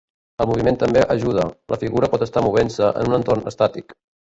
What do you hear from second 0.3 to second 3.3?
El moviment també ajuda; la figura pot estar movent-se en un